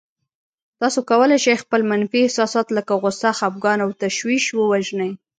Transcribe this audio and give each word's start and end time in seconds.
تاسې 0.79 0.99
کولای 1.09 1.37
شئ 1.45 1.55
خپل 1.63 1.81
منفي 1.91 2.19
احساسات 2.23 2.67
لکه 2.77 2.93
غوسه، 3.01 3.29
خپګان 3.39 3.79
او 3.85 3.89
تشويش 4.03 4.43
ووژنئ. 4.53 5.11